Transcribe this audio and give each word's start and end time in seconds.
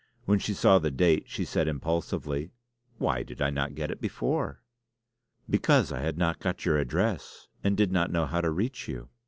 When 0.25 0.39
she 0.39 0.55
saw 0.55 0.79
the 0.79 0.89
date 0.89 1.25
she 1.27 1.45
said 1.45 1.67
impulsively: 1.67 2.49
"Why 2.97 3.21
did 3.21 3.39
I 3.39 3.51
not 3.51 3.75
get 3.75 3.91
it 3.91 4.01
before?" 4.01 4.59
"Because 5.47 5.91
I 5.91 5.99
had 5.99 6.17
not 6.17 6.39
got 6.39 6.65
your 6.65 6.79
address, 6.79 7.49
and 7.63 7.77
did 7.77 7.91
not 7.91 8.09
know 8.11 8.25
how 8.25 8.41
to 8.41 8.49
reach 8.49 8.87
you." 8.87 9.09